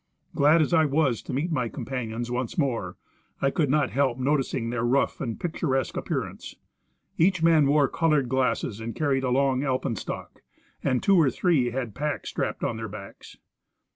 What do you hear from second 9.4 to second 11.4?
alpenstock, and two or